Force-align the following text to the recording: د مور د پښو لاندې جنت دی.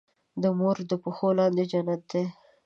د 0.41 0.43
مور 0.59 0.77
د 0.89 0.91
پښو 1.03 1.29
لاندې 1.37 1.63
جنت 1.71 2.01
دی. 2.11 2.23